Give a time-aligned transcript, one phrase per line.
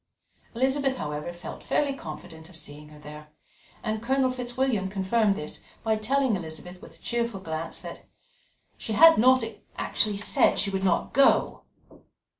[0.55, 3.27] Elizabeth, however, felt fairly confident of seeing her there,
[3.83, 8.07] and Colonel Fitzwilliam confirmed this by telling Elizabeth with a cheerful glance that
[8.79, 9.43] "she had not
[9.77, 11.65] actually said she would not go."